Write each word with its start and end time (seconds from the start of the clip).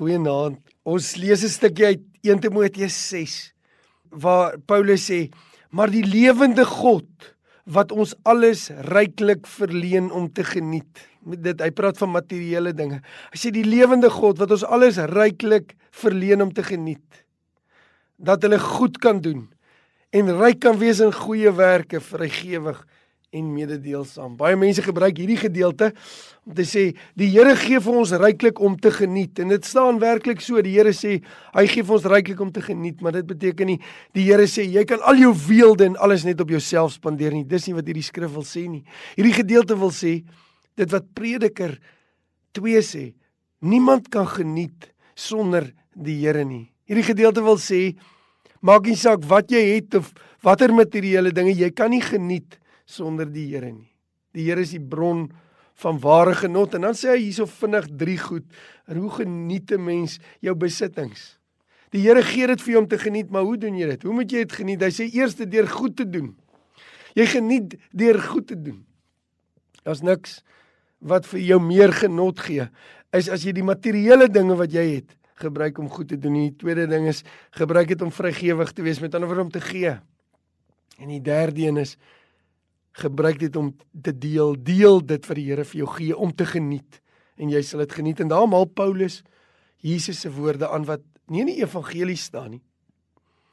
Goeienaand. 0.00 0.56
Ons 0.88 1.16
lees 1.20 1.42
'n 1.44 1.52
stukkie 1.52 1.84
uit 1.84 2.02
1 2.24 2.40
Timoteus 2.40 2.96
6 3.08 3.52
waar 4.08 4.56
Paulus 4.64 5.10
sê: 5.10 5.28
"Maar 5.70 5.90
die 5.90 6.04
lewende 6.04 6.64
God 6.64 7.36
wat 7.66 7.92
ons 7.92 8.14
alles 8.24 8.70
ryklik 8.88 9.46
verleen 9.46 10.10
om 10.10 10.32
te 10.32 10.44
geniet." 10.44 11.08
Met 11.22 11.42
dit 11.44 11.60
hy 11.60 11.70
praat 11.70 11.98
van 11.98 12.10
materiële 12.10 12.72
dinge. 12.72 13.02
Hy 13.32 13.36
sê 13.36 13.50
die 13.52 13.64
lewende 13.64 14.08
God 14.08 14.38
wat 14.38 14.50
ons 14.50 14.64
alles 14.64 14.96
ryklik 14.96 15.74
verleen 15.90 16.40
om 16.40 16.52
te 16.52 16.62
geniet. 16.62 17.24
Dat 18.16 18.42
hulle 18.42 18.58
goed 18.58 18.98
kan 18.98 19.20
doen 19.20 19.52
en 20.10 20.38
ryk 20.40 20.60
kan 20.60 20.78
wees 20.78 21.00
in 21.00 21.12
goeie 21.12 21.52
werke, 21.52 22.00
vrygewig 22.00 22.86
en 23.30 23.50
mededeelsaam. 23.54 24.34
Baie 24.38 24.56
mense 24.58 24.82
gebruik 24.82 25.20
hierdie 25.20 25.38
gedeelte 25.38 25.92
om 26.48 26.54
te 26.56 26.64
sê 26.66 26.82
die 27.18 27.28
Here 27.30 27.52
gee 27.58 27.78
vir 27.82 27.98
ons 28.02 28.12
ryklik 28.18 28.58
om 28.58 28.74
te 28.74 28.90
geniet 28.90 29.38
en 29.42 29.52
dit 29.54 29.66
staan 29.66 30.00
werklik 30.02 30.42
so. 30.42 30.58
Die 30.66 30.72
Here 30.74 30.90
sê 30.96 31.20
hy 31.54 31.64
gee 31.70 31.86
vir 31.86 31.94
ons 31.94 32.08
ryklik 32.10 32.42
om 32.42 32.50
te 32.50 32.64
geniet, 32.64 32.98
maar 32.98 33.14
dit 33.14 33.28
beteken 33.28 33.70
nie 33.70 33.78
die 34.18 34.26
Here 34.26 34.48
sê 34.50 34.66
jy 34.66 34.82
kan 34.88 35.02
al 35.06 35.22
jou 35.22 35.30
weelde 35.46 35.86
en 35.86 35.98
alles 36.02 36.26
net 36.26 36.42
op 36.42 36.50
jouself 36.50 36.96
spandeer 36.96 37.36
nie. 37.36 37.44
Dis 37.46 37.68
nie 37.70 37.76
wat 37.78 37.86
hierdie 37.86 38.06
skrif 38.06 38.34
wil 38.34 38.46
sê 38.46 38.66
nie. 38.66 38.82
Hierdie 39.14 39.36
gedeelte 39.38 39.78
wil 39.78 39.94
sê 39.94 40.16
dit 40.80 40.90
wat 40.90 41.10
Prediker 41.14 41.76
2 42.58 42.82
sê, 42.82 43.04
niemand 43.62 44.08
kan 44.10 44.26
geniet 44.26 44.90
sonder 45.14 45.68
die 45.94 46.18
Here 46.24 46.42
nie. 46.42 46.66
Hierdie 46.90 47.06
gedeelte 47.12 47.46
wil 47.46 47.62
sê 47.62 47.92
maak 48.58 48.90
nie 48.90 48.98
saak 48.98 49.22
wat 49.30 49.54
jy 49.54 49.62
het 49.76 50.00
of 50.00 50.10
watter 50.42 50.74
materiële 50.74 51.30
dinge 51.36 51.54
jy 51.54 51.70
kan 51.70 51.94
nie 51.94 52.02
geniet 52.02 52.58
sonder 52.90 53.28
die 53.30 53.46
Here 53.52 53.70
nie. 53.72 53.90
Die 54.36 54.46
Here 54.48 54.62
is 54.62 54.74
die 54.74 54.82
bron 54.82 55.28
van 55.80 56.00
ware 56.02 56.34
genot 56.36 56.74
en 56.76 56.88
dan 56.88 56.96
sê 56.98 57.14
hy 57.14 57.22
hierso 57.24 57.46
vinnig 57.48 57.88
drie 58.00 58.18
goed. 58.20 58.46
En 58.90 59.00
hoe 59.00 59.10
geniet 59.10 59.72
'n 59.72 59.84
mens 59.84 60.18
jou 60.40 60.54
besittings? 60.54 61.38
Die 61.90 62.02
Here 62.02 62.22
gee 62.22 62.46
dit 62.46 62.60
vir 62.60 62.72
jou 62.72 62.82
om 62.82 62.88
te 62.88 62.98
geniet, 62.98 63.30
maar 63.30 63.42
hoe 63.42 63.58
doen 63.58 63.76
jy 63.76 63.86
dit? 63.86 64.02
Hoe 64.02 64.14
moet 64.14 64.30
jy 64.30 64.38
dit 64.38 64.52
geniet? 64.52 64.82
Hy 64.82 64.90
sê 64.90 65.10
eers 65.14 65.34
deur 65.34 65.66
goed 65.66 65.96
te 65.96 66.04
doen. 66.04 66.36
Jy 67.14 67.26
geniet 67.26 67.74
deur 67.92 68.20
goed 68.20 68.46
te 68.46 68.62
doen. 68.62 68.84
Daar's 69.82 70.02
niks 70.02 70.42
wat 70.98 71.26
vir 71.26 71.40
jou 71.40 71.60
meer 71.60 71.92
genot 71.92 72.38
gee 72.38 72.68
is 73.16 73.28
as 73.28 73.42
jy 73.42 73.52
die 73.56 73.66
materiële 73.66 74.28
dinge 74.30 74.54
wat 74.54 74.72
jy 74.72 74.84
het 75.00 75.16
gebruik 75.40 75.78
om 75.80 75.88
goed 75.90 76.08
te 76.12 76.18
doen. 76.20 76.36
Die 76.36 76.56
tweede 76.60 76.86
ding 76.86 77.08
is 77.10 77.24
gebruik 77.56 77.88
dit 77.88 78.02
om 78.04 78.12
vrygewig 78.12 78.72
te 78.72 78.84
wees, 78.84 79.00
met 79.00 79.14
ander 79.14 79.30
woorde 79.30 79.48
om 79.48 79.52
te 79.54 79.64
gee. 79.64 79.96
En 81.00 81.08
die 81.08 81.22
derde 81.24 81.64
een 81.64 81.80
is 81.80 81.96
gebruik 82.92 83.38
dit 83.38 83.56
om 83.56 83.76
te 84.02 84.12
deel. 84.18 84.56
Deel 84.62 85.00
dit 85.06 85.26
vir 85.26 85.34
die 85.34 85.46
Here 85.50 85.64
vir 85.64 85.78
jou 85.84 85.90
gee 85.96 86.16
om 86.16 86.32
te 86.34 86.46
geniet 86.46 87.00
en 87.40 87.48
jy 87.48 87.62
sal 87.64 87.84
dit 87.84 87.92
geniet. 87.92 88.20
En 88.20 88.28
daarom 88.28 88.52
haal 88.52 88.68
Paulus 88.68 89.22
Jesus 89.80 90.20
se 90.20 90.32
woorde 90.32 90.68
aan 90.68 90.84
wat 90.84 91.00
nie 91.30 91.40
in 91.44 91.52
die 91.52 91.62
evangelie 91.62 92.18
staan 92.18 92.56
nie. 92.56 92.62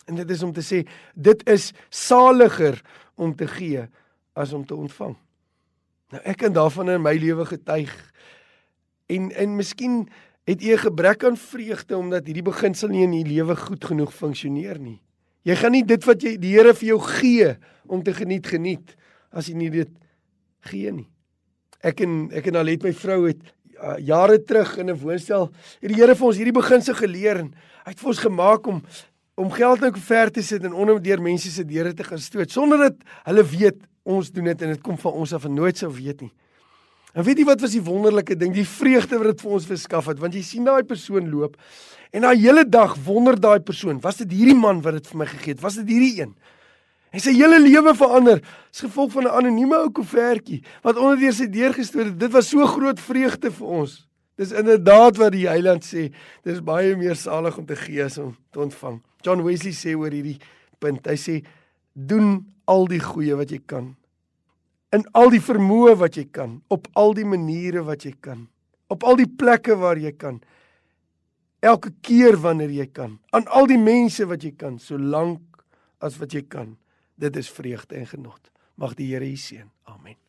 En 0.08 0.15
dit 0.19 0.30
is 0.30 0.43
om 0.43 0.53
te 0.55 0.63
sê 0.65 0.83
dit 1.15 1.47
is 1.49 1.71
saliger 1.89 2.80
om 3.15 3.35
te 3.35 3.47
gee 3.47 3.85
as 4.38 4.53
om 4.53 4.65
te 4.65 4.75
ontvang. 4.75 5.15
Nou 6.11 6.21
ek 6.23 6.43
kan 6.43 6.55
daarvan 6.55 6.95
in 6.95 7.03
my 7.03 7.15
lewe 7.19 7.45
getuig. 7.47 7.93
En 9.11 9.31
en 9.31 9.55
miskien 9.55 10.05
het 10.47 10.61
jy 10.63 10.75
'n 10.75 10.88
gebrek 10.88 11.23
aan 11.23 11.38
vreugde 11.38 11.97
omdat 11.97 12.25
hierdie 12.25 12.43
beginsel 12.43 12.89
nie 12.89 13.03
in 13.03 13.13
jou 13.13 13.27
lewe 13.27 13.55
goed 13.55 13.85
genoeg 13.85 14.13
funksioneer 14.13 14.80
nie. 14.80 15.02
Jy 15.43 15.55
gaan 15.55 15.71
nie 15.71 15.85
dit 15.85 16.03
wat 16.03 16.21
jy 16.21 16.38
die 16.38 16.55
Here 16.55 16.73
vir 16.73 16.88
jou 16.88 16.99
gee 16.99 17.58
om 17.88 18.03
te 18.03 18.13
geniet 18.13 18.47
geniet 18.47 18.95
as 19.38 19.49
jy 19.49 19.57
nie 19.57 19.69
dit 19.73 19.91
gee 20.67 20.91
nie. 20.91 21.07
Ek 21.85 22.02
en 22.05 22.27
ek 22.35 22.49
en 22.49 22.59
Alet 22.63 22.83
my 22.83 22.93
vrou 22.97 23.19
het 23.27 23.43
uh, 23.77 23.97
jare 24.02 24.39
terug 24.41 24.77
in 24.81 24.89
'n 24.89 24.97
woonstel 24.97 25.52
het 25.81 25.89
die 25.91 25.99
Here 25.99 26.16
vir 26.16 26.27
ons 26.27 26.38
hierdie 26.38 26.55
beginse 26.55 26.93
geleer 26.93 27.38
en 27.43 27.53
hy 27.85 27.91
het 27.93 27.99
vir 27.99 28.09
ons 28.13 28.25
gemaak 28.25 28.67
om 28.67 28.81
om 29.38 29.52
geld 29.53 29.80
nou 29.81 29.91
ver 29.93 30.31
te 30.33 30.41
sit 30.41 30.63
en 30.65 30.73
onder 30.73 30.97
deur 31.02 31.21
mense 31.21 31.52
se 31.52 31.63
deure 31.63 31.93
te 31.93 32.03
gaan 32.03 32.19
stoot 32.19 32.52
sonder 32.52 32.77
dat 32.77 32.95
hulle 33.30 33.43
weet 33.43 33.77
ons 34.03 34.31
doen 34.31 34.49
dit 34.49 34.61
en 34.61 34.73
dit 34.73 34.81
kom 34.81 34.97
van 34.97 35.14
ons 35.14 35.33
af 35.33 35.45
en 35.45 35.53
nooit 35.53 35.77
sou 35.77 35.92
weet 35.93 36.21
nie. 36.21 36.33
En 37.14 37.26
weet 37.26 37.37
jy 37.42 37.45
wat 37.45 37.61
was 37.61 37.73
die 37.73 37.83
wonderlike 37.83 38.36
ding? 38.36 38.53
Die 38.53 38.67
vreugde 38.67 39.17
wat 39.17 39.31
dit 39.31 39.42
vir 39.42 39.53
ons 39.58 39.65
verskaf 39.65 40.09
het, 40.11 40.20
want 40.21 40.36
jy 40.37 40.43
sien 40.45 40.67
daai 40.67 40.83
persoon 40.87 41.30
loop 41.30 41.58
en 42.15 42.23
daai 42.23 42.37
hele 42.37 42.64
dag 42.65 42.95
wonder 43.05 43.36
daai 43.39 43.59
persoon, 43.59 43.99
was 44.02 44.21
dit 44.21 44.31
hierdie 44.31 44.58
man 44.58 44.81
wat 44.86 44.99
dit 44.99 45.09
vir 45.11 45.17
my 45.17 45.26
gegee 45.26 45.55
het? 45.55 45.61
Was 45.61 45.80
dit 45.81 45.89
hierdie 45.92 46.21
een? 46.21 46.36
En 47.16 47.23
sy 47.23 47.34
hele 47.38 47.60
lewe 47.64 47.94
verander 47.95 48.42
as 48.44 48.84
gevolg 48.84 49.12
van 49.12 49.23
'n 49.23 49.38
anonieme 49.40 49.78
ou 49.78 49.90
koevertjie 49.90 50.64
wat 50.84 50.98
onderdeur 50.98 51.34
sy 51.34 51.48
deur 51.48 51.73
gestoot 51.73 52.06
het. 52.06 52.20
Dit 52.20 52.32
was 52.32 52.50
so 52.50 52.66
groot 52.66 53.00
vreugde 53.00 53.52
vir 53.52 53.68
ons. 53.68 54.08
Dis 54.38 54.52
inderdaad 54.52 55.18
wat 55.18 55.32
die 55.32 55.48
Heiland 55.48 55.86
sê, 55.86 56.14
dis 56.44 56.60
baie 56.62 56.95
meer 56.95 57.16
salig 57.16 57.58
om 57.58 57.66
te 57.66 57.76
gee 57.76 58.04
as 58.04 58.18
om 58.18 58.36
te 58.52 58.60
ontvang. 58.60 59.02
John 59.26 59.42
Wesley 59.44 59.73
sê 59.73 59.95
oor 59.98 60.12
hierdie 60.14 60.38
punt. 60.80 61.08
Hy 61.08 61.16
sê 61.18 61.45
doen 61.94 62.45
al 62.70 62.86
die 62.92 63.02
goeie 63.02 63.36
wat 63.36 63.50
jy 63.50 63.60
kan. 63.66 63.95
In 64.94 65.04
al 65.18 65.34
die 65.34 65.42
vermoë 65.42 65.95
wat 65.98 66.20
jy 66.20 66.28
kan, 66.32 66.62
op 66.70 66.88
al 66.94 67.16
die 67.18 67.26
maniere 67.26 67.82
wat 67.84 68.06
jy 68.06 68.14
kan, 68.22 68.45
op 68.88 69.04
al 69.04 69.18
die 69.20 69.28
plekke 69.28 69.76
waar 69.76 69.98
jy 69.98 70.14
kan. 70.16 70.39
Elke 71.66 71.92
keer 72.06 72.38
wanneer 72.38 72.72
jy 72.72 72.86
kan, 72.94 73.18
aan 73.36 73.48
al 73.48 73.68
die 73.68 73.82
mense 73.82 74.28
wat 74.30 74.45
jy 74.45 74.54
kan, 74.56 74.78
solank 74.80 75.42
as 76.00 76.20
wat 76.22 76.38
jy 76.38 76.45
kan. 76.48 76.78
Dit 77.17 77.36
is 77.36 77.50
vreugde 77.50 77.95
en 77.95 78.08
genot. 78.08 78.52
Mag 78.73 78.94
die 78.94 79.14
Here 79.14 79.26
u 79.26 79.36
seën. 79.36 79.72
Amen. 79.83 80.27